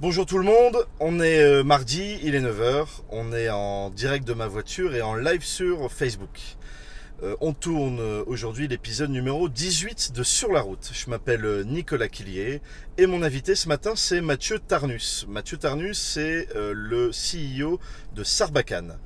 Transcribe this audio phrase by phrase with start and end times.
[0.00, 4.24] Bonjour tout le monde, on est euh, mardi, il est 9h, on est en direct
[4.24, 6.38] de ma voiture et en live sur Facebook.
[7.24, 10.88] Euh, on tourne euh, aujourd'hui l'épisode numéro 18 de Sur la route.
[10.92, 12.62] Je m'appelle Nicolas Quillier
[12.96, 15.26] et mon invité ce matin c'est Mathieu Tarnus.
[15.28, 17.80] Mathieu Tarnus c'est le CEO
[18.14, 18.98] de Sarbacane.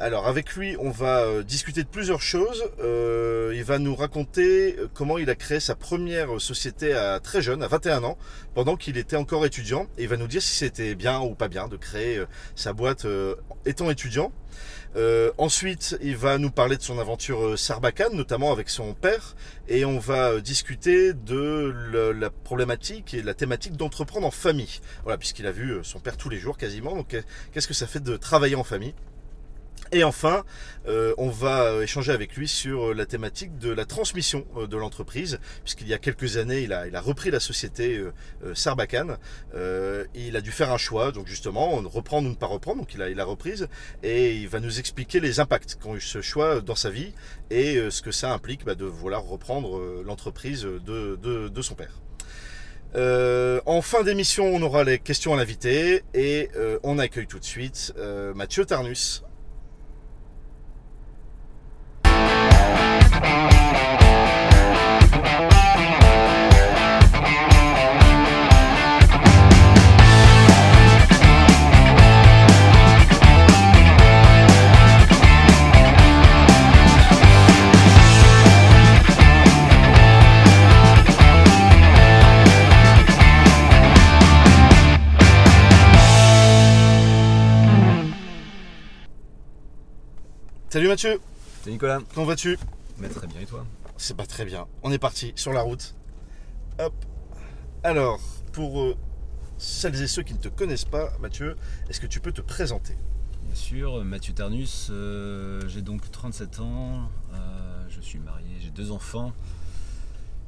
[0.00, 2.64] Alors avec lui, on va euh, discuter de plusieurs choses.
[2.80, 7.42] Euh, il va nous raconter euh, comment il a créé sa première société à très
[7.42, 8.18] jeune, à 21 ans,
[8.54, 9.86] pendant qu'il était encore étudiant.
[9.96, 12.20] Et il va nous dire si c'était bien ou pas bien de créer
[12.56, 13.06] sa boîte
[13.66, 14.32] étant étudiant.
[15.38, 19.36] Ensuite, il va nous parler de son aventure Sarbacane, notamment avec son père,
[19.68, 21.72] et on va discuter de
[22.16, 24.80] la problématique et la thématique d'entreprendre en famille.
[25.04, 26.96] Voilà, puisqu'il a vu son père tous les jours quasiment.
[26.96, 27.16] Donc,
[27.52, 28.94] qu'est-ce que ça fait de travailler en famille?
[29.92, 30.44] Et enfin,
[30.86, 34.66] euh, on va euh, échanger avec lui sur euh, la thématique de la transmission euh,
[34.66, 38.54] de l'entreprise, puisqu'il y a quelques années, il a, il a repris la société euh,
[38.54, 39.18] Sarbacane.
[39.54, 42.94] Euh, il a dû faire un choix, donc justement, reprendre ou ne pas reprendre, donc
[42.94, 43.68] il a, il a reprise,
[44.02, 47.12] et il va nous expliquer les impacts qu'ont eu ce choix dans sa vie
[47.50, 52.00] et ce que ça implique bah, de vouloir reprendre l'entreprise de, de, de son père.
[52.96, 57.40] Euh, en fin d'émission, on aura les questions à l'invité et euh, on accueille tout
[57.40, 59.23] de suite euh, Mathieu Tarnus.
[90.74, 91.20] Salut Mathieu,
[91.60, 92.00] Salut Nicolas.
[92.12, 92.58] comment vas-tu?
[92.98, 93.64] Mais très bien et toi?
[93.96, 94.66] C'est pas très bien.
[94.82, 95.94] On est parti sur la route.
[96.80, 96.92] Hop.
[97.84, 98.18] Alors,
[98.50, 98.96] pour euh,
[99.56, 101.54] celles et ceux qui ne te connaissent pas, Mathieu,
[101.88, 102.96] est-ce que tu peux te présenter?
[103.44, 108.90] Bien sûr, Mathieu Tarnus, euh, j'ai donc 37 ans, euh, je suis marié, j'ai deux
[108.90, 109.32] enfants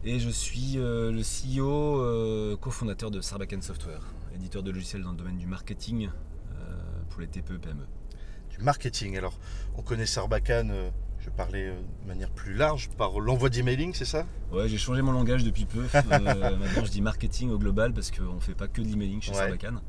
[0.02, 4.02] et je suis le CEO, cofondateur de Sarbacane Software,
[4.34, 6.08] éditeur de logiciels dans le domaine du marketing
[7.10, 7.86] pour les TPE PME.
[8.58, 9.16] Du marketing.
[9.16, 9.38] Alors,
[9.76, 10.88] on connaît Sarbacane, euh,
[11.20, 14.26] je parlais euh, de manière plus large, par l'envoi d'emailing, c'est ça?
[14.52, 15.84] Ouais, j'ai changé mon langage depuis peu.
[15.94, 19.20] Euh, maintenant, je dis marketing au global parce qu'on ne fait pas que de l'emailing
[19.20, 19.38] chez Ouais.
[19.38, 19.80] Sarbacane.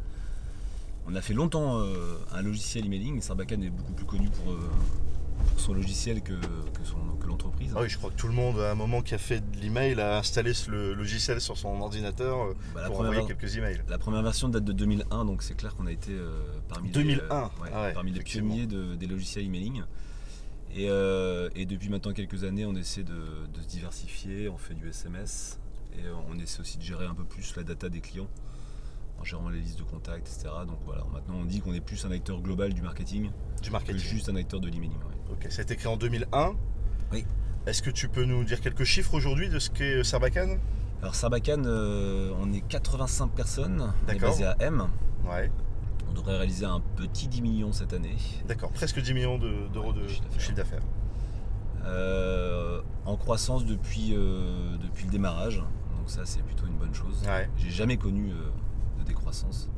[1.07, 1.81] On a fait longtemps
[2.33, 4.53] un logiciel emailing, mais Sarbacane est beaucoup plus connu pour,
[5.47, 7.73] pour son logiciel que, que, l'entreprise.
[7.75, 9.57] Ah oui, je crois que tout le monde, à un moment qui a fait de
[9.59, 13.81] l'email, a installé ce- le logiciel sur son ordinateur euh, Bah, pour envoyer quelques emails.
[13.89, 16.39] la première version date de 2001, donc c'est clair qu'on a été euh,
[16.69, 19.83] parmi, 2001, les, euh, ouais, ah ouais, parmi les pionniers de- des logiciels emailing.
[20.73, 24.73] Et, euh, et depuis maintenant quelques années, on essaie de, de se diversifier, on fait
[24.73, 25.59] du SMS
[25.97, 28.27] et on essaie aussi de gérer un peu plus la data des clients
[29.19, 30.49] en gérant les listes de contacts, etc.
[30.67, 33.71] Donc voilà, maintenant on dit qu'on est plus un acteur global du marketing Du que
[33.73, 33.97] marketing.
[34.01, 34.95] juste un acteur de l'emailing.
[34.97, 35.33] ouais.
[35.33, 36.53] Ok, ça a été créé en 2001.
[37.11, 37.25] Oui.
[37.65, 40.59] Est-ce que tu peux nous dire quelques chiffres aujourd'hui de ce qu'est euh, Sarbacane
[41.01, 44.87] Alors Sarbacane, euh, on est 85 personnes, on est basé à M.
[45.25, 45.51] Ouais,
[46.09, 48.15] On devrait réaliser un petit 10 millions cette année.
[48.47, 48.71] d'accord.
[48.71, 50.81] Presque 10 millions de- d'euros Ouais, de chiffre d'affaires.
[51.85, 55.57] Euh, en croissance depuis, euh, depuis le démarrage.
[55.57, 57.21] Donc ça c'est plutôt une bonne chose.
[57.25, 58.31] Ouais, J'ai jamais connu
[59.07, 59.69] décroissance.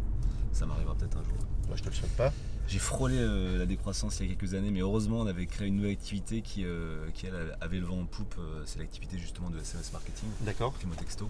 [0.51, 1.37] Ça m'arrivera peut-être un jour.
[1.67, 2.33] moi je te le souhaite pas.
[2.67, 5.67] J'ai frôlé euh, la décroissance il y a quelques années, mais heureusement on avait créé
[5.67, 8.35] une nouvelle activité qui, euh, qui elle, avait le vent en poupe.
[8.37, 10.73] Euh, C'est l'activité justement de SMS marketing, D'accord.
[10.73, 11.29] Primo Texto.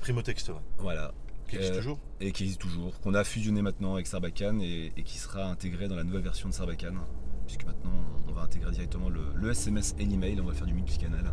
[0.00, 0.54] Primo Texto.
[0.78, 1.12] Voilà.
[1.48, 1.98] qui existe toujours.
[2.20, 5.88] Et qui existe toujours, qu'on a fusionné maintenant avec Sarbacane et, et qui sera intégré
[5.88, 6.98] dans la nouvelle version de Sarbacane.
[7.46, 7.92] Puisque maintenant
[8.28, 11.32] on va intégrer directement le, le SMS et l'email, on va faire du multicanal.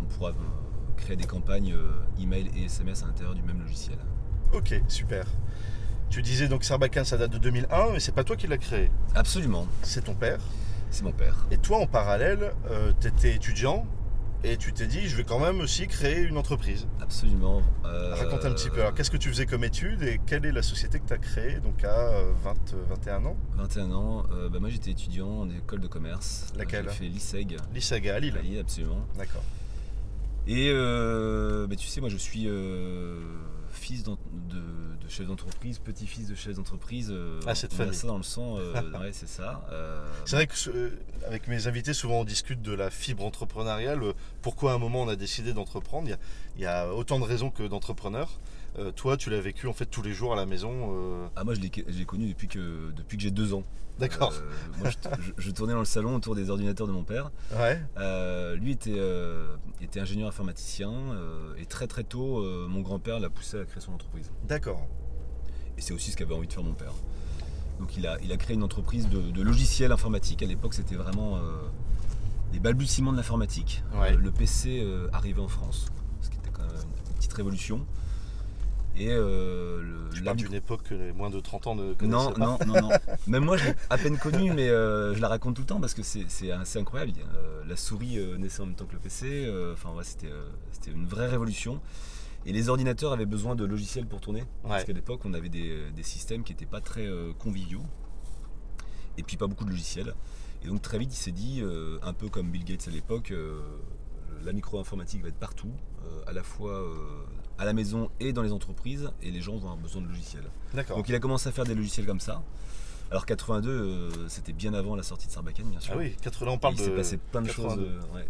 [0.00, 0.34] On pourra euh,
[0.96, 3.98] créer des campagnes euh, email et SMS à l'intérieur du même logiciel.
[4.54, 5.26] Ok, super.
[6.10, 8.90] Tu disais donc Sarbacane, ça date de 2001, mais c'est pas toi qui l'as créé,
[9.14, 10.38] Absolument, c'est ton père.
[10.90, 11.44] c'est mon père.
[11.50, 12.52] Et toi, en parallèle,
[13.00, 13.84] tu étais étudiant
[14.44, 16.86] et tu t'es dit, je vais quand même aussi créer une entreprise.
[17.00, 17.62] Absolument.
[17.86, 18.80] Euh, Raconte un petit peu.
[18.82, 21.18] Alors, qu'est-ce que tu faisais comme étude et quelle est la société que tu as
[21.18, 23.36] créée donc à euh, 20, euh, 21 ans?
[23.56, 26.52] 21 ans, euh, bah, moi j'étais étudiant en école de commerce.
[26.56, 26.84] Laquelle?
[26.90, 28.36] J'ai fait l'ISEG L'ISAGA à Lille.
[28.38, 29.04] à Lille, absolument.
[29.18, 29.42] D'accord.
[30.46, 33.18] Et euh, bah, tu sais, moi je suis euh,
[33.74, 37.08] fils de, de chef d'entreprise, petit-fils de chef d'entreprise.
[37.10, 39.66] euh, Ah, cette on a ça dans le sang, euh, ouais, c'est ça.
[39.72, 40.92] euh, C'est vrai que
[41.26, 44.00] avec mes invités, souvent on discute de la fibre entrepreneuriale.
[44.42, 46.18] Pourquoi à un moment on a décidé d'entreprendre il y, a,
[46.56, 48.38] il y a autant de raisons que d'entrepreneurs.
[48.78, 50.92] Euh, toi, tu l'as vécu en fait tous les jours à la maison.
[50.92, 53.62] euh, Ah, moi je l'ai connu depuis que, depuis que j'ai deux ans.
[54.00, 54.32] D'accord.
[54.34, 54.50] Euh,
[54.80, 54.90] moi
[55.38, 57.30] je, tournais dans le salon autour des ordinateurs de mon père.
[57.52, 57.80] Ouais.
[58.56, 59.00] Lui était,
[59.80, 60.90] était ingénieur informaticien
[61.58, 64.32] et très très tôt, mon grand-père l'a poussé à créer son entreprise.
[64.48, 64.86] D'accord.
[65.78, 66.92] et c'est aussi ce qu'avait envie de faire mon père.
[67.78, 70.42] Donc il a, il a créé une entreprise de, de logiciels informatiques.
[70.42, 71.38] À l'époque, c'était vraiment
[72.52, 73.84] les balbutiements de l'informatique.
[73.94, 74.16] Ouais.
[74.16, 75.86] Le PC arrivait en France,
[76.20, 76.72] ce qui était quand même
[77.10, 77.86] une petite révolution.
[78.96, 81.94] Et euh, le, Tu parles d'une époque que les moins de 30 ans ne non,
[81.94, 82.38] connaissaient pas.
[82.38, 82.90] non, non, non.
[83.26, 85.80] Même moi, je l'ai à peine connue, mais euh, je la raconte tout le temps
[85.80, 87.12] parce que c'est assez incroyable.
[87.34, 89.50] Euh, la souris euh, naissait en même temps que le PC.
[89.72, 90.30] Enfin, ouais, c'était
[90.90, 91.80] une vraie révolution.
[92.46, 94.44] Et les ordinateurs avaient besoin de logiciels pour tourner.
[94.62, 97.08] Parce qu'à l'époque, on avait des, des systèmes qui n'étaient pas très
[97.38, 97.82] conviviaux.
[99.16, 100.14] Et puis pas beaucoup de logiciels.
[100.62, 101.62] Et donc très vite, il s'est dit,
[102.02, 103.32] un peu comme Bill Gates à l'époque,
[104.44, 105.72] la micro-informatique va être partout,
[106.26, 106.86] à la fois
[107.58, 110.44] à la maison et dans les entreprises, et les gens vont avoir besoin de logiciels.
[110.74, 110.96] D'accord.
[110.96, 112.42] Donc il a commencé à faire des logiciels comme ça.
[113.10, 115.92] Alors 82, euh, c'était bien avant la sortie de Sarbacane, bien sûr.
[115.94, 116.84] Ah oui, 80 ans, on parle il de.
[116.84, 117.74] s'est passé plein de 82.
[117.76, 117.86] choses.
[117.86, 118.28] euh, ouais.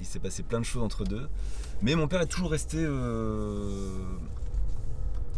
[0.00, 1.28] Il s'est passé plein de choses entre deux.
[1.82, 3.96] Mais mon père est toujours resté euh,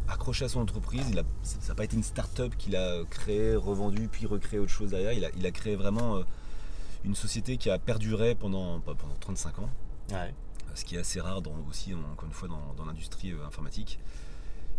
[0.09, 1.05] accroché à son entreprise.
[1.11, 4.71] Il a, ça n'a pas été une start-up qu'il a créée, revendue, puis recréé autre
[4.73, 5.13] chose derrière.
[5.13, 6.23] Il a, il a créé vraiment
[7.05, 9.71] une société qui a perduré pendant, pendant 35 ans
[10.13, 10.33] Ouais.
[10.77, 13.99] Ce qui est assez rare dans, aussi, encore une fois, dans, dans l'industrie euh, informatique.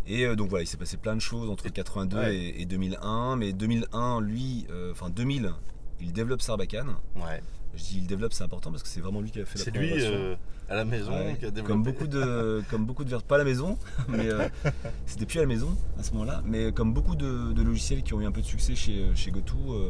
[0.07, 2.35] Et euh, donc voilà, il s'est passé plein de choses entre Et- 82 ouais.
[2.35, 3.35] et, et 2001.
[3.35, 5.51] Mais 2001, lui, euh, enfin 2000,
[5.99, 6.95] il développe Sarbacane.
[7.17, 7.41] Ouais.
[7.75, 9.65] Je dis il développe, c'est important parce que c'est vraiment lui qui a fait la
[9.65, 10.35] C'est lui euh,
[10.69, 11.67] à la maison Ouais, qui a développé.
[11.67, 13.77] comme beaucoup de comme beaucoup de pas à la maison
[14.07, 14.47] mais euh,
[15.05, 18.13] c'était plus à la maison à ce moment-là mais comme beaucoup de, de logiciels qui
[18.15, 19.89] ont eu un peu de succès chez, chez GoTo euh,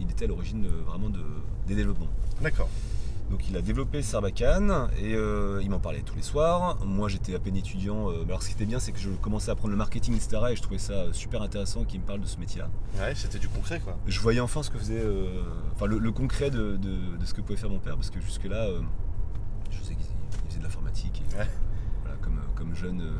[0.00, 1.20] il était à l'origine vraiment de,
[1.66, 2.68] des développements D'accord.
[3.30, 6.78] Donc il a développé Sarbacane et euh, il m'en parlait tous les soirs.
[6.84, 8.10] Moi j'étais à peine étudiant.
[8.10, 10.42] euh, alors ce qui était bien c'est que je commençais à apprendre le marketing etc.
[10.50, 12.68] Et je trouvais ça super intéressant qu'il me parle de ce métier-là.
[12.98, 13.96] Ouais, c'était du concret quoi.
[14.06, 15.42] Je voyais enfin ce que faisait, euh,
[15.74, 18.20] enfin le, le concret de, de- de ce que pouvait faire mon père parce que
[18.20, 18.66] jusque là
[19.70, 20.06] je sais qu'il
[20.44, 21.48] il faisait de l'informatique et Ouais.
[22.02, 23.12] voilà, comme, comme jeune euh,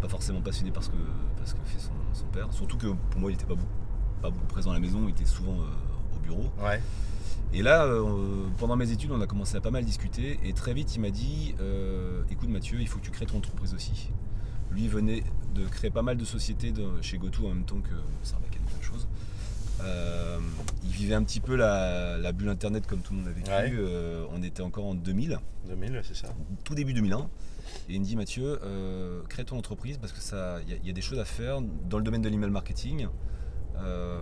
[0.00, 0.96] pas forcément passionné par ce que,
[1.36, 2.52] par ce que fait son, son père.
[2.52, 3.72] Surtout que pour moi il était pas beaucoup,
[4.22, 6.44] pas beaucoup présent à la maison, il était souvent euh, au bureau.
[6.62, 6.80] Ouais.
[7.52, 10.38] Et là, euh, pendant mes études, on a commencé à pas mal discuter.
[10.44, 13.38] Et très vite, il m'a dit euh, Écoute, Mathieu, il faut que tu crées ton
[13.38, 14.10] entreprise aussi.
[14.70, 15.22] Lui il venait
[15.54, 18.78] de créer pas mal de sociétés de- chez GoTo en même temps que Sarbacane, plein
[18.78, 19.08] de choses.
[19.80, 20.38] Euh,
[20.84, 23.48] il vivait un petit peu la, la bulle internet comme tout le monde a vécu.
[23.48, 23.72] Ouais.
[23.74, 26.34] Euh, on était encore en 2000, 2000, c'est ça.
[26.64, 27.30] tout début 2001.
[27.88, 30.78] Et il me dit Mathieu, euh, crée ton entreprise parce que ça, il y, a-
[30.82, 33.06] il y a des choses à faire dans le domaine de l'email marketing.
[33.80, 34.20] Euh,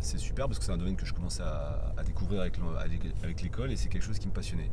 [0.00, 2.76] c'est super parce que c'est un domaine que je commençais à, à découvrir avec, le-
[2.78, 4.68] avec- avec l'école et c'est quelque chose qui me passionnait.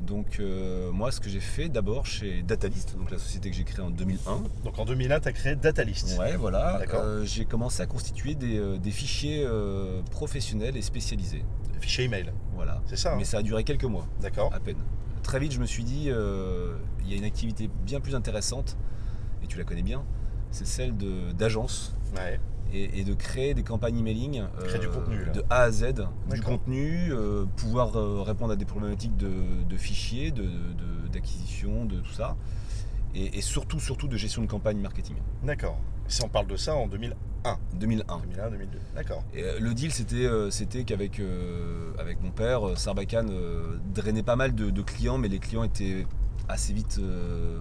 [0.00, 3.62] Donc euh, moi, ce que j'ai fait d'abord chez Datalist, donc la société que j'ai
[3.64, 6.18] créée en 2001, Donc en 2001, tu as créé Datalist.
[6.18, 11.44] ouais, voilà, euh, j'ai commencé à constituer des, des fichiers euh, professionnels et spécialisés.
[11.80, 12.32] Fichier email.
[12.54, 12.80] Voilà.
[12.86, 13.12] C'est ça.
[13.12, 14.52] hein Mais ça a duré quelques mois D'accord.
[14.54, 14.78] à peine.
[15.22, 18.76] Très vite, je me suis dit, il y a une activité bien plus intéressante,
[19.42, 20.04] et tu la connais bien,
[20.50, 20.94] c'est celle
[21.36, 22.40] d'agence Ouais.
[22.72, 25.32] Et, et de créer des campagnes emailing euh, Créer du contenu, là.
[25.32, 25.94] de A à Z,
[26.32, 29.30] du contenu, euh, pouvoir euh, répondre à des problématiques de,
[29.68, 32.36] de fichiers, de- de- d'acquisition, de, tout ça,
[33.14, 35.16] et, et surtout, surtout de gestion de campagne marketing.
[35.42, 35.78] D'accord.
[36.08, 38.04] Si on parle de ça en 2001, 2001.
[38.24, 38.78] 2001, 2002.
[38.94, 39.24] D'accord.
[39.36, 44.22] Euh, le deal, c'était euh, c'était qu'avec euh, avec mon père, euh, Sarbacane euh, drainait
[44.22, 46.06] pas mal de, clients, mais les clients étaient
[46.48, 47.60] assez vite euh,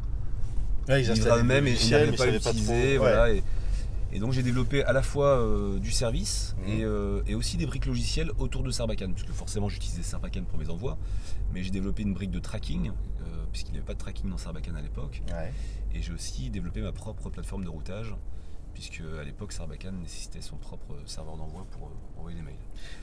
[0.89, 2.71] ils installaient eux-mêmes et ils n'arrivaient pas à trop.
[2.71, 2.97] Ouais.
[2.97, 3.43] Voilà, et,
[4.13, 6.67] et donc j'ai développé à la fois euh, du service Mhm.
[6.69, 10.59] et, euh, et aussi des briques logicielles autour de Sarbacane, puisque forcément j'utilisais Sarbacane pour
[10.59, 10.97] mes envois,
[11.53, 14.37] mais j'ai développé une brique de tracking, euh, puisqu'il n'y avait pas de tracking dans
[14.37, 15.51] Sarbacane à l'époque, Ouais.
[15.93, 18.13] et j'ai aussi développé ma propre plateforme de routage,
[18.73, 22.55] puisque à l'époque Sarbacane nécessitait son propre serveur d'envoi pour envoyer les mails.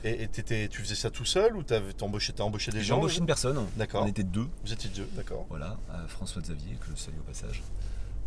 [0.03, 3.27] Et, tu faisais ça tout seul ou t'as embauché, embauché des J'ai gens embauché une
[3.27, 4.03] personne, D'accord.
[4.03, 5.45] on était deux, Vous étiez deux, d'accord.
[5.49, 7.61] Voilà, François Xavier, que je salue au passage.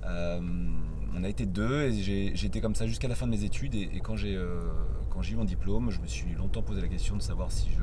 [0.04, 0.40] Euh,
[1.14, 1.92] on a été deux et
[2.34, 3.74] j'ai été comme ça jusqu'à la fin de mes études.
[3.74, 4.60] Et, et quand j'ai euh,
[5.10, 7.68] quand j'ai eu mon diplôme, je me suis longtemps posé la question de savoir si
[7.70, 7.82] je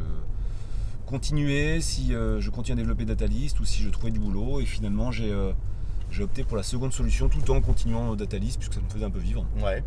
[1.05, 4.59] continuais, si euh, je continuais à développer Datalist ou si je trouvais du boulot.
[4.59, 5.33] Et finalement, j'ai
[6.11, 9.11] j'ai opté pour la seconde solution tout en continuant Datalist puisque ça me faisait un
[9.11, 9.45] peu vivre.
[9.63, 9.83] Ouais.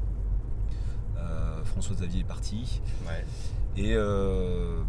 [1.18, 2.80] Euh, François Xavier est parti.
[3.06, 3.24] ouais.
[3.76, 4.82] Et, euh,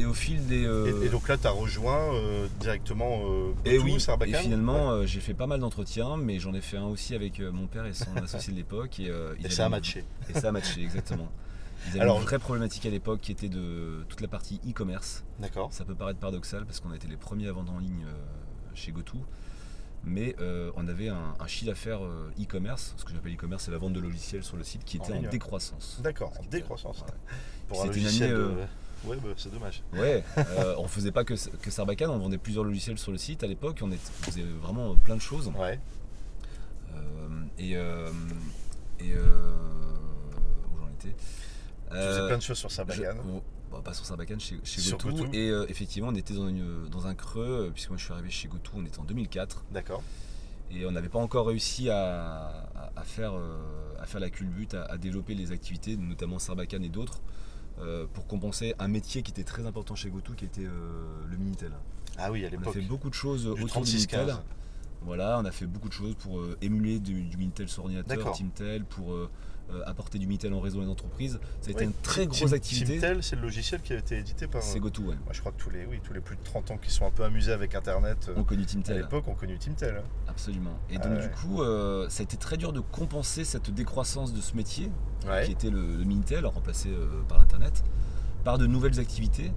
[0.00, 0.64] et au fil des.
[0.64, 4.34] euh, Et, et donc là, tu as rejoint euh, directement euh, Et Boutou, oui, et
[4.34, 7.50] finalement euh, j'ai fait pas mal d'entretiens, mais j'en ai fait un aussi avec euh,
[7.52, 9.00] mon père et son associé de l'époque.
[9.00, 10.04] Et, euh, ça a matché.
[10.28, 11.28] Et ça a matché, exactement.
[11.86, 15.24] Ils avaient Alors- une vraie problématique à l'époque qui était de toute la partie e-commerce.
[15.38, 15.72] D'accord.
[15.72, 18.12] Ça peut paraître paradoxal parce qu'on a été les premiers à vendre en ligne euh,
[18.74, 19.16] chez GoTo.
[20.04, 23.72] Mais euh, on avait un, un chiffre d'affaires euh, e-commerce, ce que j'appelle e-commerce, c'est
[23.72, 25.98] la vente de logiciels sur le site qui était en, décroissance.
[26.02, 27.00] D'accord, en Ce qui était- décroissance.
[27.00, 27.14] ouais.
[27.66, 28.64] Pour un logiciel année, de euh,
[29.04, 29.82] web, c'est dommage.
[29.92, 33.42] Ouais, euh, on faisait pas que, que Sarbacane, on vendait plusieurs logiciels sur le site
[33.44, 33.90] à l'époque, on,
[34.22, 35.48] faisait vraiment plein de choses.
[35.58, 35.78] Ouais.
[36.94, 37.28] Euh,
[37.58, 38.10] et, euh,
[39.00, 39.52] Et euh,
[40.74, 41.14] où j'en étais
[41.90, 43.16] Tu faisais plein de choses sur Sarbacane.
[43.24, 45.16] je- oh, bah, pas sur Sarbacane, chez, chez Sur Gotou.
[45.24, 45.30] Gotou.
[45.34, 48.12] Et euh, effectivement, on était dans, une- dans un creux, euh, puisque moi je suis
[48.12, 49.64] arrivé chez Gotou, on était en 2004.
[49.70, 50.02] D'accord.
[50.70, 53.58] Et on n'avait pas encore réussi à, à- à faire, euh,
[54.00, 57.20] à faire la culbute, à, à développer les activités, notamment Sarbacane et d'autres,
[57.80, 60.70] euh, pour compenser un métier qui était très important chez Gotou, qui était euh,
[61.30, 61.72] le Minitel.
[62.18, 62.74] Ah oui, à On a l'époque.
[62.74, 64.26] fait beaucoup de choses Du autour du 36 Minitel.
[64.26, 64.40] 15.
[65.02, 68.16] Voilà, on a fait beaucoup de choses pour euh, émuler du, du Minitel sur ordinateur,
[68.16, 68.36] D'accord.
[68.36, 69.14] Teamtel, pour
[69.70, 71.38] euh, apporter du Minitel en réseau des entreprises.
[71.60, 72.94] Ça a été Oui, une très grosse activité.
[72.94, 74.62] Timtel, c'est le logiciel qui a été édité par.
[74.62, 75.14] C'est euh, Gotou, ouais.
[75.24, 77.06] moi, je crois que tous les, oui, tous les plus de 30 ans qui sont
[77.06, 78.96] un peu amusés avec Internet euh, On connu à Teamtel.
[78.98, 79.96] l'époque ont connu Timtel.
[79.98, 80.02] hein.
[80.28, 80.78] Absolument.
[80.90, 81.22] Et Ah donc ouais.
[81.22, 84.90] du coup, euh, ça a été très dur de compenser cette décroissance de ce métier,
[85.44, 87.82] qui était le, le Minitel, remplacé euh, par l'Internet,
[88.44, 89.50] par de nouvelles activités.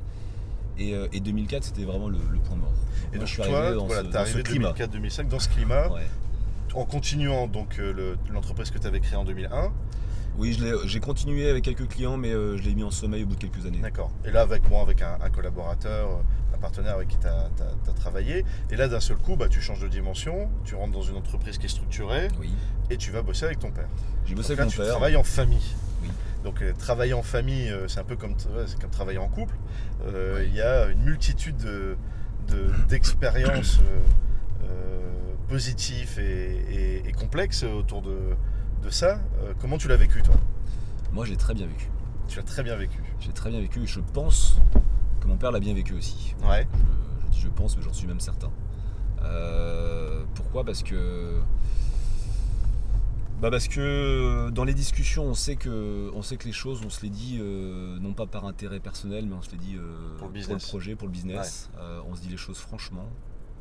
[0.77, 2.71] Et, euh, et 2004, c'était vraiment le, le point mort.
[3.13, 4.71] Et Moi, donc je suis toi, arrivé dans voilà, ce, dans ce arrivé climat.
[4.71, 6.07] 2004-2005 dans ce climat, Ouais.
[6.75, 9.71] En continuant donc euh, le- l'entreprise que tu avais créée en 2001.
[10.37, 13.35] Oui, j'ai continué avec quelques clients, mais euh, je l'ai mis en sommeil au bout
[13.35, 13.79] de quelques années.
[13.79, 14.11] D'accord.
[14.23, 17.49] Et là, avec moi, avec un, un collaborateur, euh, un partenaire avec qui tu as,
[17.95, 18.45] travaillé.
[18.71, 21.57] Et là, d'un seul coup, bah, tu changes de dimension, tu rentres dans une entreprise
[21.57, 22.53] qui est structurée Oui.
[22.89, 23.89] et tu vas bosser avec ton père.
[24.25, 24.93] J'ai bossé Donc là, avec tu mon père.
[24.93, 25.75] travailles en famille.
[26.01, 26.09] Oui.
[26.45, 28.35] Donc euh, travailler en famille, c'est un peu comme,
[28.89, 29.55] travailler en couple.
[30.05, 30.13] Oui.
[30.47, 31.97] Il y a une multitude de-
[32.47, 32.71] de-
[35.51, 38.17] positives et, et- et complexes autour de,
[38.83, 39.19] de ça.
[39.43, 40.33] Euh, comment tu l'as vécu, toi?
[41.11, 41.89] Moi, j'ai très bien vécu.
[42.29, 43.03] Tu l'as très bien vécu.
[43.19, 44.57] J'ai très bien vécu et je pense
[45.19, 46.33] que mon père l'a bien vécu aussi.
[46.49, 46.65] Ouais.
[46.73, 48.49] Je, je dis je pense, mais j'en suis même certain.
[49.23, 50.63] Euh, pourquoi?
[50.63, 51.41] Parce que.
[53.41, 56.91] Bah parce que dans les discussions, on sait que, on sait que les choses, on
[56.91, 60.15] se les dit euh, non pas par intérêt personnel, mais on se les dit euh,
[60.19, 60.63] Pour le business.
[60.67, 61.69] projet, pour le business.
[61.79, 63.07] Euh, on se dit les choses franchement.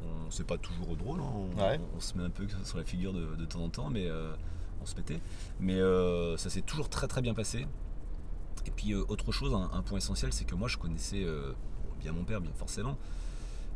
[0.02, 1.32] On c'est pas toujours drôle, hein.
[1.34, 1.80] on, Ouais.
[1.96, 4.32] on se met un peu sur la figure de, de temps en temps, mais euh,
[4.80, 5.20] on se mettait.
[5.58, 7.66] Mais euh, ça s'est toujours très très bien passé.
[8.66, 11.24] Et puis euh, autre chose, un, un point essentiel, c'est que moi je connaissais
[11.98, 12.96] bien mon père, bien forcément,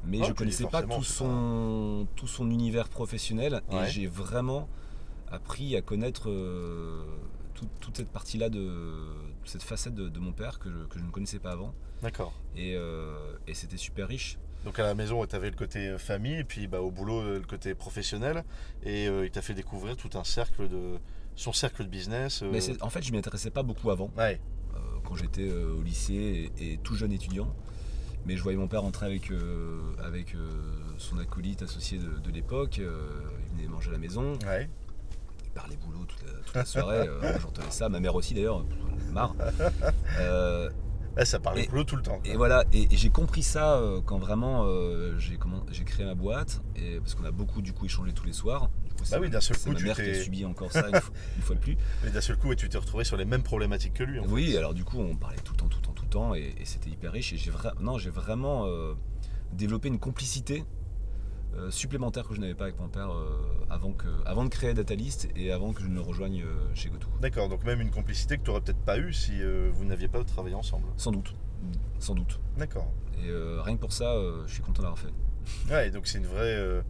[0.04, 3.88] mais Oh, je connaissais pas tout son, tout son univers professionnel Ouais.
[3.88, 4.68] et j'ai vraiment
[5.30, 6.24] appris à connaître
[7.54, 8.96] tout- toute cette partie-là de
[9.44, 12.32] cette facette de, de mon père que je, que je ne connaissais pas avant D'accord.
[12.56, 12.76] et,
[13.46, 14.38] et c'était super riche.
[14.64, 17.20] Donc à la maison, tu avais le côté euh, famille, et puis bah, au boulot,
[17.20, 18.44] euh, le côté professionnel.
[18.82, 20.98] Et euh, il t'a fait découvrir tout un cercle de.
[21.36, 22.42] son cercle de business.
[22.42, 24.10] euh, Mais en fait, je m'y intéressais pas beaucoup avant.
[24.16, 24.40] Ouais,
[24.74, 27.54] euh, quand j'étais au lycée et, et tout jeune étudiant.
[28.26, 29.30] Mais je voyais mon père rentrer avec,
[30.02, 30.34] avec
[30.96, 32.78] son acolyte associé de, de l'époque.
[32.78, 32.84] il
[33.56, 34.66] venait manger à la maison, ouais.
[35.44, 37.06] il parlait boulot toute la, toute la soirée.
[37.42, 38.64] j'entendais ça, ma mère aussi d'ailleurs,
[39.12, 39.34] marre.
[41.16, 42.18] Là, ça parlait Et- boulot tout le temps.
[42.18, 42.32] quoi.
[42.32, 46.04] et voilà, et, et j'ai compris ça euh, quand vraiment euh, j'ai comment- j'ai créé
[46.04, 48.68] ma boîte, et, parce qu'on a beaucoup du coup échangé tous les soirs.
[48.84, 50.72] Du coup, c'est Bah oui, d'un seul coup, ma tu mère qui a subi encore
[50.72, 51.76] ça une fois, une fois de plus.
[52.06, 54.18] Et d'un seul coup, ouais, tu t'es retrouvé sur les mêmes problématiques que lui.
[54.18, 54.58] en Oui, fait.
[54.58, 56.54] alors du coup, on parlait tout le temps, tout le temps, tout le temps, et,
[56.58, 57.32] et c'était hyper riche.
[57.32, 58.94] Et j'ai vra- non, j'ai vraiment euh,
[59.52, 60.64] développé une complicité
[61.70, 65.28] supplémentaire que je n'avais pas avec mon père euh, avant, que, avant de créer Datalist
[65.36, 67.08] et avant que je ne le rejoigne euh, chez Gotou.
[67.20, 70.08] D'accord, donc même une complicité que tu n'aurais peut-être pas eue si euh, vous n'aviez
[70.08, 70.86] pas travaillé ensemble.
[70.96, 71.34] Sans doute,
[71.98, 72.40] sans doute.
[72.56, 72.90] D'accord.
[73.24, 75.12] Et euh, rien que pour ça, euh, je suis content d'avoir fait.
[75.70, 76.82] Ouais, donc c'est une vraie, euh,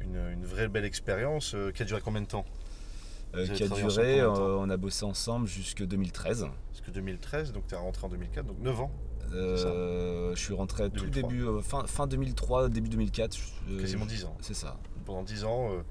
[0.00, 2.44] une, une vraie belle expérience euh, qui a duré combien de temps?
[3.34, 6.46] Euh, qui a duré, euh, on a bossé ensemble jusque 2013.
[6.68, 8.90] Parce que 2013, donc tu es rentré en 2004, donc 9 ans,
[9.32, 11.22] Euh, je suis rentré tout 2003.
[11.30, 13.36] début, euh, fin, fin 2003, début 2004.
[13.68, 14.36] je- quasiment je- 10 ans.
[14.40, 14.76] C'est ça.
[15.04, 15.82] Pendant 10 ans, euh,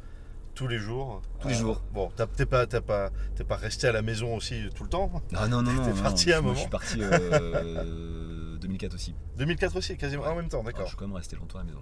[0.55, 1.21] tous les jours.
[1.39, 1.81] Tous les jours.
[1.93, 5.11] Bon, t'es pas, pas, t'es pas resté à la maison aussi tout le temps?
[5.35, 5.83] Ah non, non, non.
[5.85, 9.15] T'es parti non, à un je- moment Je suis parti euh, 2004 aussi.
[9.37, 10.83] 2004 aussi, quasiment en même temps, d'accord.
[10.83, 11.81] je suis quand même resté longtemps à la maison.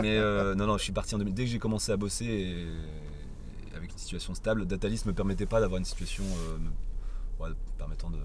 [0.00, 1.34] Mais euh, non, non, je suis parti en 2000.
[1.34, 5.60] Dès que j'ai commencé à bosser et- avec une situation stable, Datalis me permettait pas
[5.60, 8.22] d'avoir une situation euh, ouais, permettant de, de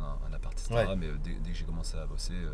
[0.00, 0.74] prendre un, un appart, etc.
[0.74, 0.96] Ouais.
[0.96, 2.50] Mais euh, dès, dès que j'ai commencé à bosser, euh,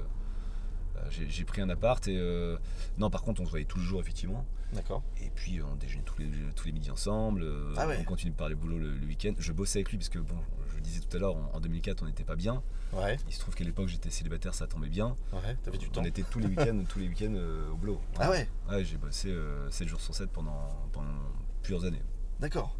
[0.96, 2.56] euh, j'ai pris un appart et euh,
[2.98, 4.44] non, par contre, on se voyait tous les jours effectivement.
[4.72, 5.02] D'accord.
[5.20, 7.42] Et puis on déjeunait tous les, tous les midis ensemble.
[7.42, 7.98] euh, Ah ouais.
[8.00, 9.32] On continue de parler boulot le, le week-end.
[9.38, 10.36] Je bossais avec lui parce que bon,
[10.70, 12.62] je le disais tout à l'heure, en, en 2004, on n'était pas bien.
[12.92, 15.16] Ouais, Il se trouve qu'à l'époque, j'étais célibataire, ça tombait bien.
[15.32, 16.00] ouais, t'avais du temps.
[16.00, 18.00] On était tous les week-ends, tous les week-ends euh, au boulot.
[18.18, 21.10] Ah ouais, Ouais, j'ai bossé euh, 7 jours sur 7 pendant, pendant
[21.62, 22.02] plusieurs années.
[22.40, 22.76] d'accord.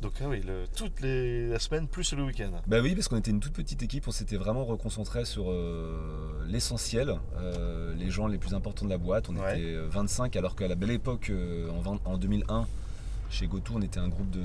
[0.00, 2.52] Donc ah oui, le, toutes les la semaine plus le week-end.
[2.68, 6.44] Bah oui, parce qu'on était une toute petite équipe, on s'était vraiment reconcentré sur euh,
[6.46, 9.28] l'essentiel, euh, les gens les plus importants de la boîte.
[9.28, 9.58] On Ouais.
[9.58, 12.66] était euh, 25, alors qu'à la belle époque, euh, en, 20 en 2001,
[13.28, 14.40] chez GoTo, on était un groupe de,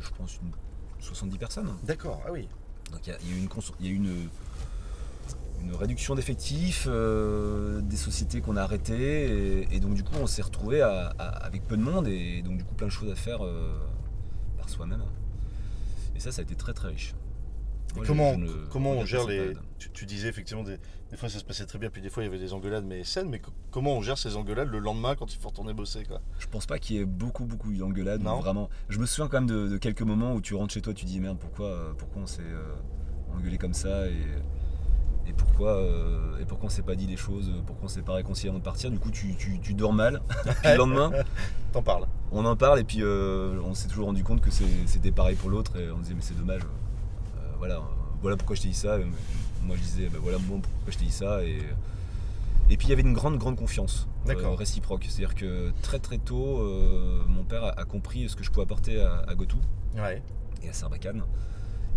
[0.00, 0.50] je pense, une
[1.00, 1.70] 70 personnes.
[1.82, 2.48] D'accord, ah oui.
[2.92, 3.48] Donc il y a- y, une,
[3.80, 4.28] y a une,
[5.64, 10.28] une réduction d'effectifs, euh, des sociétés qu'on a arrêtées, et, et donc du coup on
[10.28, 13.44] s'est retrouvé avec peu de monde, et donc du coup plein de choses à faire
[13.44, 13.76] euh,
[14.66, 15.02] par soi-même.
[16.14, 17.14] Et ça, ça a été très très riche.
[17.92, 19.54] Et Moi, comment je comment on gère les.
[19.78, 20.78] Tu, tu disais effectivement, des,
[21.10, 22.84] des fois ça se passait très bien, puis des fois il y avait des engueulades,
[22.84, 25.72] mais saines, mais co- comment on gère ces engueulades le lendemain quand il faut retourner
[25.72, 26.20] bosser quoi?
[26.38, 28.22] Je pense pas qu'il y ait beaucoup beaucoup d'engueulades.
[28.22, 28.40] Non.
[28.40, 28.68] Vraiment.
[28.88, 31.04] Je me souviens quand même de, de quelques moments où tu rentres chez toi, tu
[31.04, 32.74] dis merde, pourquoi, euh, pourquoi on s'est euh,
[33.36, 34.12] engueulé comme ça et,
[35.28, 38.14] et pourquoi euh, et pourquoi on s'est pas dit les choses, pourquoi on s'est pas
[38.14, 38.90] réconcilié avant de partir?
[38.90, 40.20] Du coup, tu, tu- tu dors mal.
[40.62, 41.10] puis le lendemain,
[41.72, 45.12] T'en parles on en parle et puis euh, on s'est toujours rendu compte que c'était
[45.12, 46.62] pareil pour l'autre et on disait mais c'est dommage.
[46.62, 47.80] Euh, voilà, euh,
[48.20, 48.98] voilà pourquoi je t'ai dit ça.
[48.98, 49.04] Et
[49.64, 51.58] moi je disais bah, voilà bon pourquoi je t'ai dit ça et
[52.68, 55.04] et puis il y avait une grande grande confiance euh, réciproque.
[55.08, 58.64] C'est-à-dire que très très tôt euh, mon père a, a compris ce que je pouvais
[58.64, 59.58] apporter à, à Gotou
[59.96, 60.20] Ouais.
[60.64, 61.22] et à Sarbacane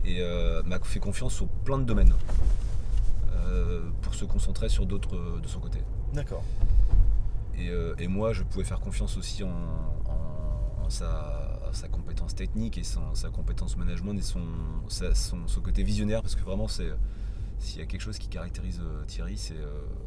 [0.05, 2.68] et euh, m'a fait confiance sur plein de domaines euh,
[4.19, 5.79] se concentrer sur d'autres euh, de son côté.
[6.13, 6.43] D'accord.
[7.57, 12.35] Et, euh, et moi, je pouvais faire confiance aussi en, en- en sa, sa compétence
[12.35, 14.41] technique et son- sa compétence management et son,
[14.87, 16.89] sa- son, son côté visionnaire, parce que vraiment, c'est
[17.59, 19.55] s'il y a quelque chose qui caractérise euh, Thierry, c'est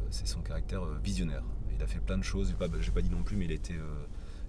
[0.09, 1.43] c'est son caractère visionnaire.
[1.75, 3.51] Il a fait plein de choses, j'ai pas, j'ai pas dit non plus, mais il
[3.51, 3.83] a été euh,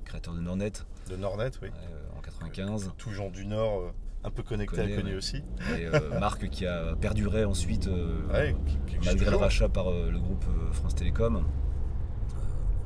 [0.05, 0.73] créateur de Nornet
[1.11, 1.69] De Nordnet, oui.
[2.17, 2.93] en 95.
[2.99, 3.93] Tous gens du Nord,
[4.25, 5.15] un peu Connais, inconnus ouais.
[5.15, 5.37] aussi.
[5.79, 9.69] Et euh, marque qui a perduré ensuite, euh, Ouais, qui- qui existe malgré le rachat
[9.69, 11.45] par euh, le groupe France Télécom.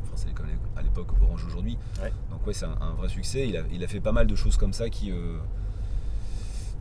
[0.05, 1.79] France Télécom à l'époque, Orange aujourd'hui.
[2.03, 2.13] Ouais.
[2.31, 3.49] Donc ouais, c'est un, un vrai succès.
[3.49, 5.13] Il a, il a fait pas mal de choses comme ça qui,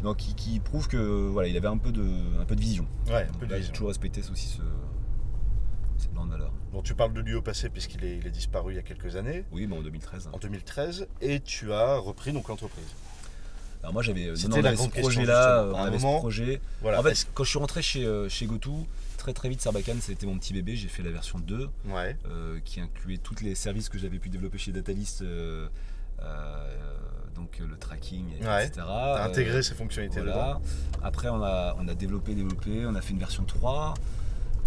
[0.04, 0.98] non, qui, qui prouvent que
[1.28, 2.06] voilà, il avait un peu de,
[2.40, 2.86] un peu de vision.
[3.08, 4.62] Ouais, un de J'ai toujours respecté aussi ce,
[5.98, 6.52] cette grande valeur.
[6.72, 8.84] Bon, tu parles de lui au passé puisqu'il est, il est disparu il y a
[8.84, 10.30] quelques années, Oui, mais en 2013.
[10.34, 12.86] en 2013, et tu as repris donc l'entreprise.
[13.84, 15.78] Alors moi j'avais, C'était non, on la avait ce grande question, projet-là, justement.
[15.78, 16.62] À on avait moment, ce projet.
[16.82, 17.00] Voilà.
[17.00, 18.86] En fait, quand je suis rentré chez, euh, chez GoTo,
[19.18, 20.76] très très vite Sarbacane c'était mon petit bébé.
[20.76, 21.70] J'ai fait la version 2.
[21.90, 22.16] Ouais.
[22.30, 25.68] euh, qui incluait tous les services que j'avais pu développer chez Datalist, euh,
[26.22, 26.68] euh,
[27.36, 28.66] donc euh, le tracking, Ouais.
[28.66, 28.82] etc.
[28.88, 30.60] T'as Euh, intégré ces fonctionnalités voilà.
[31.04, 33.94] Après, on a, on a développé, développé, on a fait une version 3,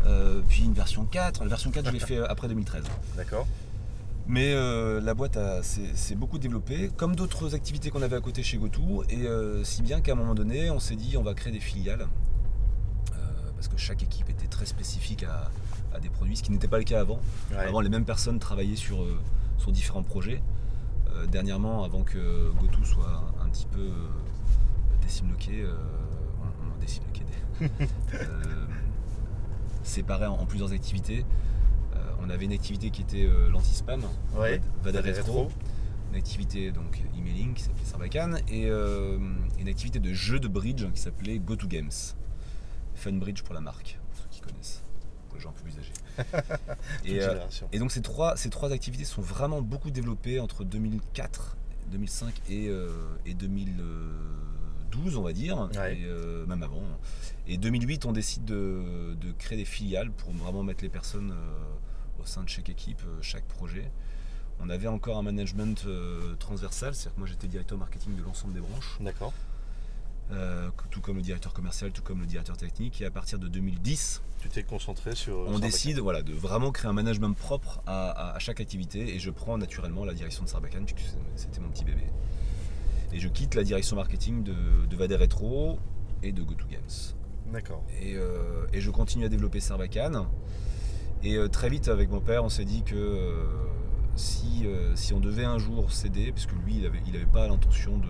[0.07, 1.43] euh, puis une version 4.
[1.43, 2.85] La version 4, je l'ai fait après 2013.
[3.17, 3.47] D'accord.
[4.31, 8.45] Mais euh, la boîte a- s'est beaucoup développée, comme d'autres activités qu'on avait à côté
[8.45, 11.35] chez GoTo, et euh, si bien qu'à un moment donné, on s'est dit on va
[11.35, 12.07] créer des filiales,
[13.13, 13.17] euh,
[13.57, 15.51] parce que chaque équipe était très spécifique à,
[15.93, 17.19] à des produits, ce qui n'était pas le cas avant.
[17.51, 17.57] Ouais.
[17.57, 19.05] Avant, les mêmes personnes travaillaient sur,
[19.59, 20.41] sur différents projets.
[21.33, 23.89] Dernièrement, avant que GoTo soit un, petit peu
[25.03, 27.23] décimloqué, on, on décimloqué,
[27.61, 27.67] des-
[29.83, 31.25] séparé en, en plusieurs activités.
[32.23, 34.03] On avait une activité qui était euh, l'anti-spam,
[34.37, 34.61] Ouais.
[34.83, 35.53] Vada Vada Retro, Retro.
[36.11, 39.19] une activité donc emailing qui s'appelait Sarbacane et euh,
[39.59, 41.91] une activité de jeu de bridge qui s'appelait GoTo Games.
[42.95, 44.83] Fun Bridge pour la marque, pour ceux qui connaissent,
[45.29, 45.93] pour les gens un peu plus âgés.
[47.03, 47.39] Toute et, euh,
[47.73, 51.57] et donc ces trois, ces trois activités sont vraiment beaucoup développées entre 2004,
[51.93, 52.89] 2005 et, euh,
[53.25, 55.99] et 2012 on va dire, Ouais.
[55.99, 56.83] et même avant.
[57.47, 61.35] Et 2008 on décide de, de créer des filiales pour vraiment mettre les personnes euh,
[62.23, 63.91] au sein de chaque équipe, euh, chaque projet.
[64.61, 68.53] On avait encore un management euh, transversal, c'est-à-dire que moi j'étais directeur marketing de l'ensemble
[68.55, 69.33] des branches, D'accord.
[70.33, 73.01] euh, tout comme le directeur commercial, tout comme le directeur technique.
[73.01, 75.39] Et à partir de 2010, Tu t'es concentré sur.
[75.49, 79.19] on décide voilà, de vraiment créer un management propre à, à- à chaque activité et
[79.19, 82.05] je prends naturellement la direction de Sarbacane puisque c'était mon petit bébé.
[83.13, 84.55] Et je quitte la direction marketing de,
[84.89, 85.79] de Vada Retro
[86.23, 87.15] et de GoTo Games.
[87.53, 87.83] D'accord.
[88.01, 90.27] Et, euh, et je continue à développer Sarbacane.
[91.23, 93.45] Et euh, très vite avec mon père on s'est dit que euh,
[94.17, 97.27] si, euh, si on devait un jour céder, parce que lui il n'avait il avait
[97.27, 98.07] pas l'intention de...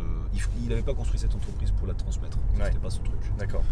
[0.62, 2.38] Il n'avait pas construit cette entreprise pour la transmettre.
[2.56, 2.66] Ouais.
[2.66, 3.62] C'était pas son truc D'accord.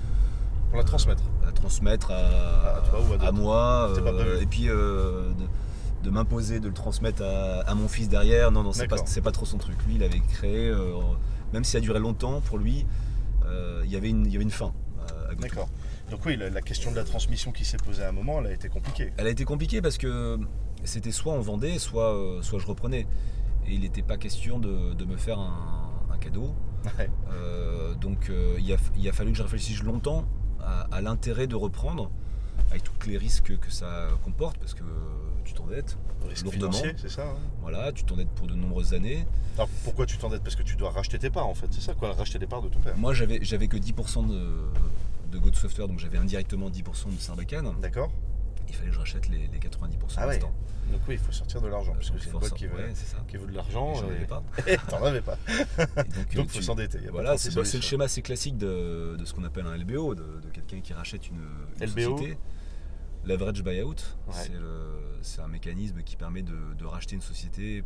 [0.71, 1.23] Pour la transmettre.
[1.47, 3.33] à transmettre à, À toi ou à d'autres.
[3.33, 3.91] moi
[4.41, 5.25] et puis de,
[6.03, 9.33] de m'imposer de le transmettre à, à mon fils derrière non non c'est pas, pas
[9.33, 10.93] trop son truc lui il avait créé euh,
[11.53, 12.87] même si ça a duré longtemps pour lui
[13.47, 15.35] euh, il y avait une il y avait une fin euh, à.
[15.35, 15.69] D'accord.
[16.11, 18.47] Donc oui, la, la question de la transmission qui s'est posée à un moment, elle
[18.47, 19.13] a été compliquée.
[19.17, 20.39] elle a été compliquée parce que
[20.85, 23.07] c'était soit on vendait soit euh, soit je reprenais
[23.67, 26.55] et il n'était pas question de, de me faire un, un cadeau
[26.97, 27.11] Ouais.
[27.33, 30.25] Euh, donc euh, il, a, il a fallu que je réfléchisse longtemps
[30.61, 32.09] à, à l'intérêt de reprendre,
[32.71, 34.85] avec tous les risques que ça comporte, parce que
[35.45, 35.99] tu t'endettes,
[36.45, 36.71] Lourdement.
[36.97, 37.25] c'est ça.
[37.25, 39.27] hein voilà, tu t'endettes pour de nombreuses années.
[39.57, 41.95] Alors pourquoi tu t'endettes Parce que tu dois racheter tes parts en fait, c'est ça
[41.95, 42.97] quoi, racheter les parts de ton père.
[42.97, 44.41] Moi j'avais, j'avais que 10% de,
[45.31, 47.75] de Go Software, donc j'avais indirectement 10% de Sarbacane.
[47.81, 48.11] D'accord
[48.69, 50.35] Il fallait que je rachète les, les 90% Ah ouais.
[50.35, 50.53] restants.
[50.93, 52.77] Donc oui, il faut sortir de l'argent, parce que Donc, c'est une boîte qui veut,
[52.77, 52.93] ouais,
[53.29, 53.95] qui veut de l'argent.
[53.95, 54.43] J'en avais pas.
[54.89, 55.37] T'en avais pas.
[55.37, 56.99] Donc, euh, il faut tu- s'endetter.
[57.13, 60.15] Voilà, 36 c'est bah, le schéma assez classique de, de ce qu'on appelle un LBO,
[60.15, 61.37] de, de quelqu'un qui rachète une,
[61.81, 62.17] une LBO.
[62.17, 62.39] société.
[63.27, 63.97] Leverage buyout,
[64.29, 64.35] Ouais.
[65.21, 67.83] c'est un mécanisme qui permet de, de racheter une société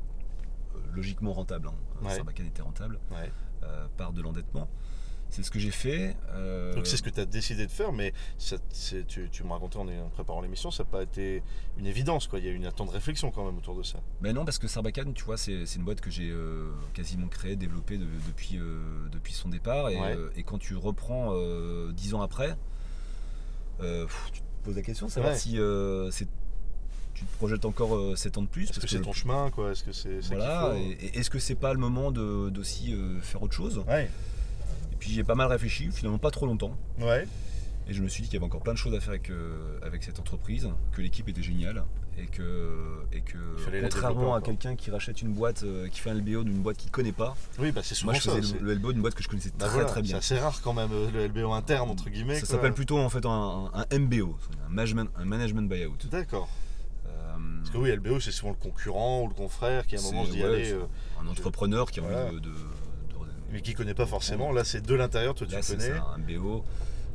[0.75, 1.69] euh, logiquement rentable.
[2.05, 2.09] Hein.
[2.11, 3.01] Sarbacane était rentable
[3.65, 4.69] euh, par de l'endettement.
[5.33, 6.15] C'est ce que j'ai fait.
[6.35, 8.59] euh, Donc c'est ce que tu as décidé de faire, mais ça-
[9.09, 11.43] tu, tu me racontais en, en préparant l'émission, ça n'a pas été
[11.79, 12.27] une évidence.
[12.27, 12.39] Quoi.
[12.39, 13.99] Il y a eu un temps de réflexion quand même autour de ça.
[14.21, 17.57] Ben non, parce que Sarbacane, tu vois, c'est une boîte que j'ai euh, quasiment créée,
[17.57, 18.79] développée de- depuis, euh,
[19.11, 19.89] depuis son départ.
[19.89, 20.17] Et, Ouais.
[20.37, 21.33] et quand tu reprends
[21.93, 22.55] dix ans après,
[23.81, 25.39] pff, tu te poses la question de savoir Ouais.
[25.39, 25.59] si
[26.15, 26.29] c'est-
[27.15, 28.69] tu te projettes encore euh, 7 ans de plus.
[28.71, 29.73] Est-ce que c'est ton chemin quoi?
[29.73, 32.93] Est-ce que c'est Voilà, faut et, et est-ce que c'est pas le moment de- d'aussi
[32.95, 33.83] euh, faire autre chose?
[33.89, 34.11] Ouais,
[35.03, 36.77] puis j'ai pas mal réfléchi, finalement pas trop longtemps.
[37.01, 37.27] ouais,
[37.89, 39.31] Et je me suis dit qu'il y avait encore plein de choses à faire avec,
[39.31, 41.83] euh, avec cette entreprise, que l'équipe était géniale
[42.17, 43.37] et que, et que
[43.81, 46.93] contrairement à quelqu'un qui rachète une boîte, euh, qui fait un LBO d'une boîte qu'il
[46.93, 48.37] connaît pas, oui, bah c'est souvent moi je ça.
[48.37, 50.21] faisais le, le LBO d'une boîte que je connaissais bah très voilà, très bien.
[50.21, 52.39] C'est assez rare quand même euh, le LBO interne entre guillemets.
[52.39, 55.97] Ça s'appelle plutôt en fait un, un MBO, un management, un management buyout.
[56.13, 56.49] D'accord.
[57.09, 57.11] Euh,
[57.59, 60.25] Parce que oui, LBO c'est souvent le concurrent ou le confrère qui à un moment
[60.25, 60.77] se dit ouais, allez,
[61.21, 62.27] un entrepreneur qui a Voilà.
[62.27, 62.51] envie de-
[63.53, 64.53] mais qui connaît pas forcément.
[64.53, 65.91] Là c'est de l'intérieur, toi tu Là, c'est connais.
[65.99, 66.65] ça, un BO.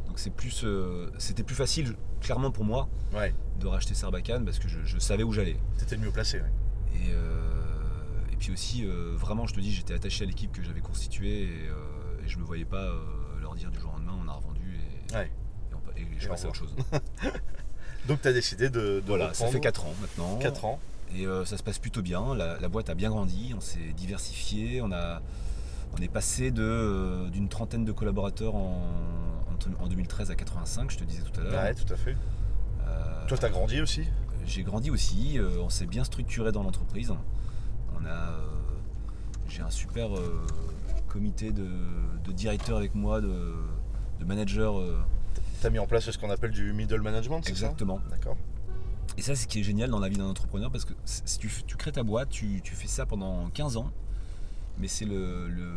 [0.07, 4.57] Donc c'est plus, euh, c'était plus facile, clairement pour moi, Ouais, de racheter Sarbacane parce
[4.59, 5.57] que je, je savais où j'allais.
[5.77, 6.39] t'étais le mieux placé.
[6.39, 6.45] ouais.
[6.95, 7.51] Et, euh,
[8.31, 11.43] et puis aussi, euh, vraiment, je te dis, j'étais attaché à l'équipe que j'avais constituée
[11.43, 12.89] et, et je me voyais pas
[13.41, 14.77] leur dire du jour au lendemain, on a revendu
[15.11, 15.29] et, Ouais.
[15.71, 16.73] et on- et je passais à autre chose.
[18.07, 20.37] Donc tu as décidé de, de voilà, ça fait 4 ans maintenant.
[20.37, 20.79] 4 ans.
[21.15, 22.35] Et ça se passe plutôt bien.
[22.35, 25.21] La, la boîte a bien grandi, on s'est diversifié, on, a,
[25.93, 28.81] on est passé euh, d'une trentaine de collaborateurs en,
[29.79, 31.63] en, en 2013 à 85, je te disais tout à l'heure.
[31.63, 32.15] Ouais, tout à fait.
[32.87, 34.03] Euh, Toi t'as grandi aussi?
[34.45, 37.11] J'ai grandi aussi, euh, on s'est bien structuré dans l'entreprise.
[37.99, 38.39] On a, euh,
[39.49, 40.09] j'ai un super
[41.09, 41.67] comité de,
[42.25, 43.53] de directeurs avec moi, de,
[44.19, 44.71] de managers.
[45.61, 47.65] T'as mis en place ce qu'on appelle du middle management, c'est ça?
[47.65, 47.99] Exactement.
[48.11, 48.37] D'accord.
[49.17, 51.39] Et ça, c'est ce qui est génial dans la vie d'un entrepreneur parce que si
[51.39, 53.89] tu, tu crées ta boîte, tu, tu fais ça pendant 15 ans.
[54.79, 55.71] Mais c'est le, le-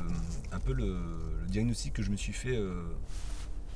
[0.53, 0.87] un peu le,
[1.43, 2.83] le diagnostic que je me suis fait euh,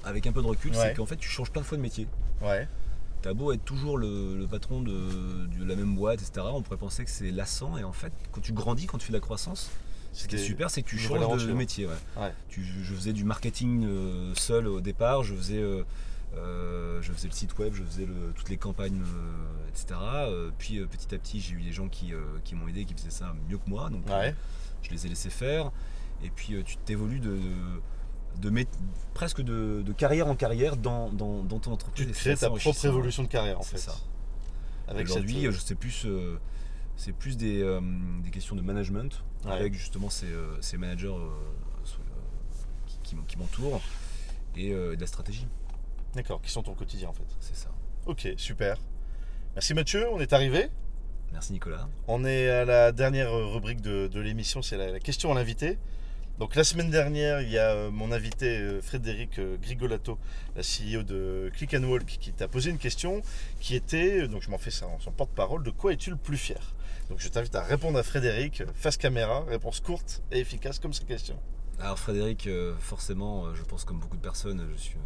[0.05, 0.77] avec un peu de recul, Ouais.
[0.79, 2.07] c'est qu'en fait tu changes plein de fois de métier.
[2.43, 2.69] Ouais.
[3.23, 6.47] T'as beau être toujours le, le patron de, de la même boîte, etc.
[6.53, 9.13] On pourrait penser que c'est lassant et en fait quand tu grandis, quand tu fais
[9.13, 9.71] de la croissance,
[10.13, 11.87] ce qui est super, c'est que tu changes de, métier.
[11.87, 11.93] ouais.
[12.23, 12.33] Ouais.
[12.49, 15.59] Tu- je faisais du marketing euh, seul au départ, je faisais,
[16.37, 18.07] euh, je faisais le site web, je faisais
[18.37, 19.01] toutes les campagnes,
[19.71, 19.95] etc.
[20.59, 22.13] Puis petit à petit, j'ai eu des gens qui,
[22.45, 24.35] qui m'ont aidé, qui faisaient ça mieux que moi, donc Ouais.
[24.87, 25.71] Je les ai laissés faire.
[26.23, 27.39] Et puis euh, tu t'évolues de,
[29.15, 32.07] presque de, de carrière en carrière dans, dans, dans ton entreprise.
[32.07, 33.91] Tu crées ta propre évolution de carrière en C'est fait.
[33.91, 33.95] ça.
[34.89, 36.39] Avec Aujourd'hui, cette, euh, je sais plus, euh,
[36.97, 37.81] c'est plus des, euh,
[38.23, 39.53] des questions de management Ouais.
[39.53, 41.15] avec justement ces, euh, ces managers
[43.03, 43.83] qui, qui m'entourent
[44.57, 45.47] et de la stratégie.
[46.15, 47.27] D'accord, qui sont ton quotidien en fait.
[47.41, 47.69] C'est ça.
[48.07, 48.79] Ok, super.
[49.55, 50.69] Merci Mathieu, on est arrivé.
[51.33, 51.89] Merci Nicolas.
[52.09, 55.79] On est à la dernière rubrique de, de l'émission, c'est la, la question à l'invité.
[56.41, 60.19] Donc la semaine dernière, il y a euh, mon invité euh, Frédéric euh, Grigolato,
[60.57, 63.23] la CEO de Click and Walk, qui t'a posé une question
[63.61, 66.37] qui était, donc je m'en fais ça en son porte-parole, de quoi es-tu le plus
[66.37, 66.75] fier?
[67.09, 71.05] Donc je t'invite à répondre à Frédéric, face caméra, réponse courte et efficace comme sa
[71.05, 71.39] question.
[71.79, 72.49] Alors Frédéric,
[72.81, 74.97] forcément, je pense comme beaucoup de personnes, je suis,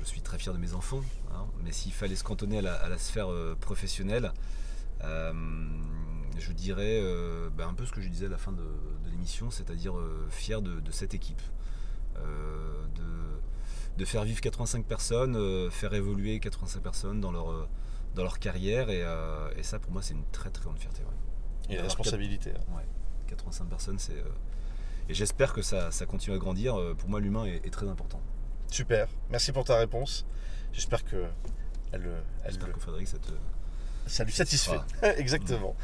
[0.00, 1.00] je suis très fier de mes enfants.
[1.34, 1.46] hein.
[1.64, 4.32] mais s'il fallait se cantonner à la, à la sphère euh, professionnelle,
[5.04, 5.32] euh,
[6.38, 9.10] je dirais euh, ben, un peu ce que je disais à la fin de, de
[9.10, 9.94] l'émission, c'est-à-dire
[10.30, 11.42] fier de, de cette équipe.
[12.16, 13.02] De,
[13.96, 17.68] de faire vivre 85 personnes, faire évoluer 85 personnes dans leur,
[18.14, 18.90] dans leur carrière.
[18.90, 19.04] Et,
[19.58, 21.02] et ça, pour moi, c'est une très très grande fierté.
[21.02, 21.74] ouais.
[21.74, 22.50] Et la responsabilité.
[22.50, 22.76] hein.
[22.76, 22.84] Ouais,
[23.28, 24.22] 85 personnes, c'est.
[25.08, 26.76] Et j'espère que ça, ça continue à grandir.
[26.98, 28.20] Pour moi, l'humain est, est très important.
[28.70, 30.26] Super, merci pour ta réponse.
[30.72, 31.24] J'espère que
[31.92, 33.32] elle, euh, elle, J'espère que Frédéric, ça te.
[34.06, 34.78] ça lui satisfait.
[35.16, 35.74] Exactement.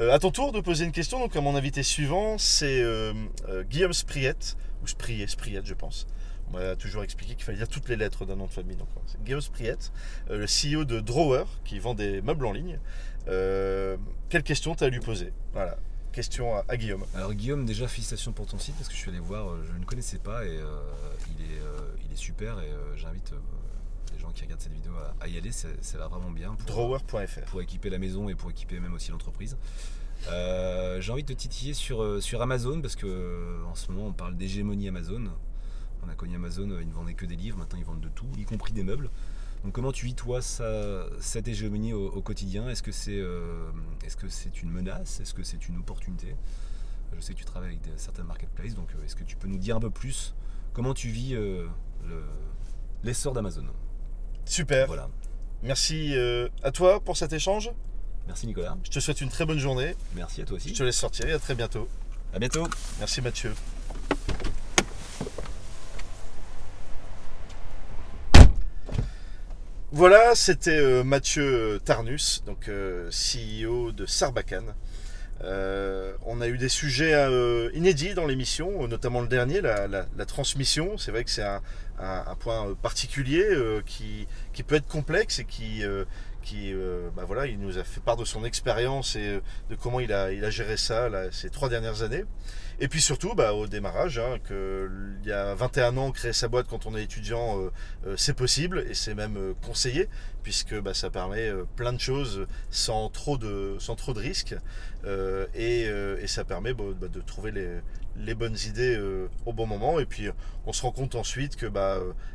[0.00, 3.14] Euh, à ton tour de poser une question, donc à mon invité suivant, c'est euh,
[3.48, 6.06] euh, Guillaume Spriette, ou Spriet, Spriette je pense.
[6.48, 8.76] On m'a toujours expliqué qu'il fallait dire toutes les lettres d'un nom de famille.
[8.76, 9.92] Donc, c'est Guillaume Spriette,
[10.28, 12.78] le CEO de Drawer, qui vend des meubles en ligne.
[13.26, 15.32] Quelle question tu as à lui poser?
[15.54, 15.78] Voilà,
[16.14, 17.04] question à, à Guillaume.
[17.14, 19.78] Alors, Guillaume, déjà, félicitations pour ton site parce que je suis allé voir, euh, je
[19.78, 20.80] ne connaissais pas et euh,
[21.28, 22.58] il, est, euh, il est super.
[22.60, 23.32] Et euh, j'invite
[24.12, 25.52] les gens qui regardent cette vidéo à, à y aller.
[25.52, 26.54] Ça, ça va vraiment bien.
[26.54, 27.40] Pour, Drawer.fr.
[27.50, 29.56] pour équiper la maison et pour équiper même aussi l'entreprise.
[31.00, 34.36] J'ai envie de te titiller sur, sur Amazon parce que en ce moment on parle
[34.36, 35.24] d'hégémonie Amazon.
[36.06, 38.26] On a connu Amazon, ils ne vendaient que des livres, maintenant ils vendent de tout,
[38.38, 39.10] y compris des meubles.
[39.64, 42.68] Donc comment tu vis toi ça, cette hégémonie au, au quotidien?
[42.68, 43.70] Est-ce que c'est euh,
[44.04, 45.20] est-ce que c'est une menace?
[45.20, 46.36] Est-ce que c'est une opportunité?
[47.16, 49.48] Je sais que tu travailles avec des- certaines marketplaces, donc euh, est-ce que tu peux
[49.48, 50.34] nous dire un peu plus
[50.74, 51.66] comment tu vis euh,
[52.06, 52.24] le-
[53.04, 53.64] l'essor d'Amazon?
[54.44, 54.86] Super.
[54.86, 55.08] Voilà.
[55.62, 56.14] Merci
[56.62, 57.70] à toi pour cet échange.
[58.26, 58.76] Merci Nicolas.
[58.84, 59.94] Je te souhaite une très bonne journée.
[60.14, 60.74] Merci à toi Je aussi.
[60.74, 61.88] te laisse sortir et à très bientôt.
[62.34, 62.66] À bientôt.
[62.98, 63.54] Merci Mathieu.
[69.96, 74.74] Voilà, c'était euh, Mathieu Tarnus, donc euh, CEO de Sarbacane.
[75.44, 80.98] Euh, on a eu des sujets euh, inédits dans l'émission, notamment le dernier, la, transmission.
[80.98, 81.60] C'est vrai que c'est un,
[82.40, 84.26] point euh, particulier euh, qui,
[84.64, 86.04] peut être complexe et qui, euh,
[86.52, 90.00] euh, bah voilà, il nous a fait part de son expérience et euh, de comment
[90.00, 92.24] il a, géré ça ces trois dernières années.
[92.80, 96.66] Et puis surtout, bah, au démarrage, hein, il y a 21 ans, créer sa boîte
[96.68, 97.70] quand on est étudiant, euh,
[98.06, 100.08] euh, c'est possible et c'est même euh, conseillé,
[100.42, 104.56] puisque bah, ça permet plein de choses sans trop de, sans trop de risques.
[105.54, 105.88] Et,
[106.26, 107.52] ça permet bah, de trouver
[108.16, 108.98] les, bonnes idées
[109.46, 110.00] au bon moment.
[110.00, 110.28] Et puis
[110.66, 111.66] on se rend compte ensuite que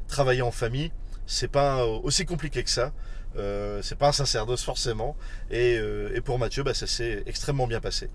[0.08, 0.92] travailler en famille,
[1.28, 2.94] c'est pas aussi compliqué que ça.
[3.36, 5.18] C'est pas un sacerdoce forcément.
[5.52, 5.78] Et,
[6.24, 8.10] pour Mathieu, ça s'est extrêmement bien passé.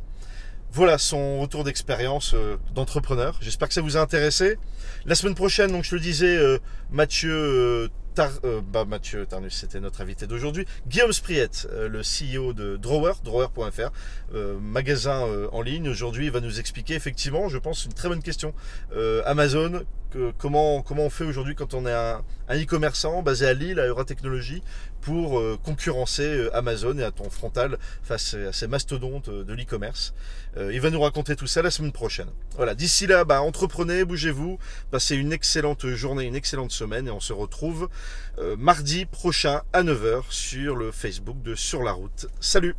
[0.75, 3.39] Voilà son retour d'expérience euh, d'entrepreneur.
[3.41, 4.59] J'espère que ça vous a intéressé.
[5.07, 6.59] La semaine prochaine, donc je le disais, euh,
[6.91, 8.33] Mathieu euh, Tar,
[8.73, 10.67] bah, Mathieu Tarnus, c'était notre invité d'aujourd'hui.
[10.89, 13.91] Guillaume Spriette, le CEO de Drawer, drawer.fr,
[14.61, 15.89] magasin en ligne.
[15.89, 18.55] Aujourd'hui, il va nous expliquer effectivement, je pense, une très bonne question.
[19.27, 19.83] Amazon,
[20.39, 24.63] comment, comment on fait aujourd'hui quand on est un, e-commerçant basé à Lille, à Euratechnologie,
[25.01, 29.53] pour euh, concurrencer euh, Amazon et à ton frontal face à ces mastodontes euh, de
[29.53, 30.15] l'e-commerce.
[30.57, 32.29] Il va nous raconter tout ça la semaine prochaine.
[32.55, 34.61] Voilà, d'ici là, bah, entreprenez, bougez-vous,
[34.93, 37.89] passez une excellente journée, une excellente semaine et on se retrouve
[38.57, 42.27] mardi prochain à 9h sur le Facebook de Sur la route.
[42.39, 42.77] Salut